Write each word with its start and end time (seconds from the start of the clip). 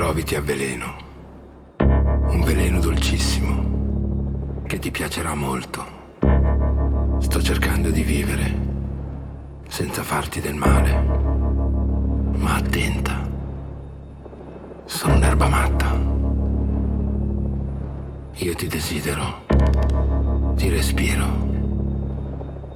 se 0.00 0.06
mi 0.06 0.06
trovi 0.06 0.24
ti 0.24 0.34
avveleno. 0.34 0.96
Un 1.78 2.40
veleno 2.42 2.80
dolcissimo 2.80 4.62
che 4.66 4.78
ti 4.78 4.90
piacerà 4.90 5.34
molto. 5.34 5.84
Sto 7.18 7.42
cercando 7.42 7.90
di 7.90 8.02
vivere 8.02 8.68
senza 9.68 10.02
farti 10.02 10.40
del 10.40 10.54
male. 10.54 10.92
Ma 12.34 12.54
attenta, 12.54 13.28
sono 14.86 15.16
un'erba 15.16 15.48
matta. 15.48 15.98
Io 18.36 18.54
ti 18.54 18.66
desidero, 18.68 19.44
ti 20.56 20.70
respiro, 20.70 21.26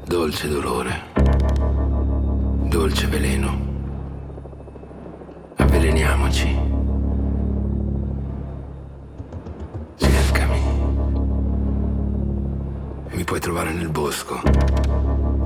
dolce 0.05 0.49
dolore, 0.49 1.03
dolce 2.69 3.07
veleno 3.07 3.73
avveleniamoci. 5.57 6.64
Mi 13.25 13.31
puoi 13.31 13.41
trovare 13.41 13.73
nel 13.73 13.89
bosco. 13.89 14.39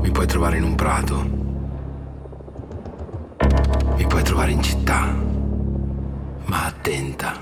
Mi 0.00 0.10
puoi 0.10 0.26
trovare 0.26 0.56
in 0.56 0.64
un 0.64 0.74
prato. 0.74 1.14
Mi 3.94 4.04
puoi 4.04 4.22
trovare 4.24 4.50
in 4.50 4.60
città. 4.60 5.14
Ma 6.46 6.66
attenta. 6.66 7.34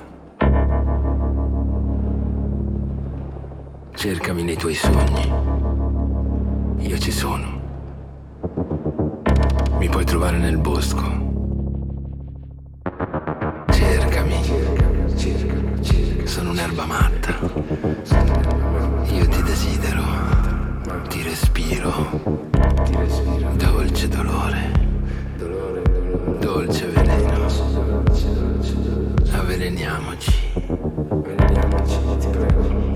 Cercami 3.95 4.43
nei 4.43 4.57
tuoi 4.57 4.75
sogni. 4.75 5.33
Io 6.87 6.99
ci 6.99 7.11
sono. 7.11 7.61
Mi 9.79 9.89
puoi 9.89 10.05
trovare 10.05 10.37
nel 10.37 10.59
bosco 10.59 11.27
sono 16.37 16.51
un'erba 16.51 16.85
matta. 16.85 17.35
Io 19.09 19.27
ti 19.27 19.43
desidero, 19.43 19.96
ti 21.37 21.43
respiro. 21.43 21.93
Dolce 23.57 24.09
dolore, 24.09 24.73
dolce 26.39 26.87
veleno. 26.87 27.47
Avveleniamoci. 29.33 30.33
Cercami, 32.19 32.96